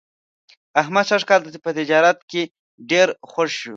احمد 0.81 1.05
سږ 1.09 1.21
کال 1.29 1.41
په 1.65 1.71
تجارت 1.79 2.17
کې 2.29 2.41
ډېر 2.89 3.07
خوږ 3.31 3.49
شو. 3.59 3.69